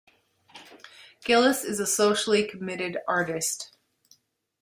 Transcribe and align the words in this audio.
Gillis 1.23 1.63
is 1.63 1.79
a 1.79 1.85
socially 1.85 2.43
committed 2.43 2.97
artist. 3.07 3.77